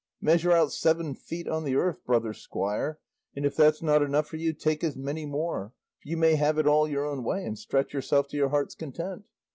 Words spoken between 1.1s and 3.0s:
feet on the earth, brother squire,